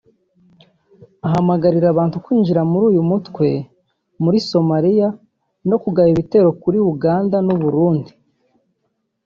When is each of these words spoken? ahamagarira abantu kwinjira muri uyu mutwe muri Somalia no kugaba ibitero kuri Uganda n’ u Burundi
ahamagarira 1.27 1.87
abantu 1.89 2.15
kwinjira 2.23 2.61
muri 2.71 2.83
uyu 2.91 3.01
mutwe 3.09 3.47
muri 4.23 4.37
Somalia 4.49 5.07
no 5.69 5.77
kugaba 5.83 6.11
ibitero 6.13 6.49
kuri 6.61 6.77
Uganda 6.91 7.37
n’ 7.45 7.49
u 7.55 7.57
Burundi 7.63 8.11